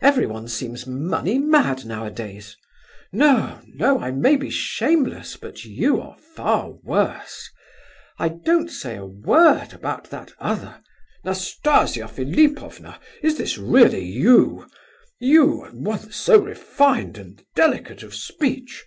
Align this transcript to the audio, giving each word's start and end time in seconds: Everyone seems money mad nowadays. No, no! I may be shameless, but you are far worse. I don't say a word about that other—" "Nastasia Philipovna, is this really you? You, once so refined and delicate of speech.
Everyone 0.00 0.46
seems 0.46 0.86
money 0.86 1.38
mad 1.40 1.84
nowadays. 1.84 2.56
No, 3.10 3.60
no! 3.66 3.98
I 3.98 4.12
may 4.12 4.36
be 4.36 4.48
shameless, 4.48 5.36
but 5.36 5.64
you 5.64 6.00
are 6.00 6.16
far 6.36 6.74
worse. 6.84 7.50
I 8.16 8.28
don't 8.28 8.68
say 8.70 8.94
a 8.96 9.04
word 9.04 9.72
about 9.72 10.04
that 10.10 10.34
other—" 10.38 10.80
"Nastasia 11.24 12.06
Philipovna, 12.06 13.00
is 13.24 13.36
this 13.36 13.58
really 13.58 14.04
you? 14.04 14.68
You, 15.18 15.68
once 15.72 16.14
so 16.14 16.38
refined 16.40 17.18
and 17.18 17.42
delicate 17.56 18.04
of 18.04 18.14
speech. 18.14 18.84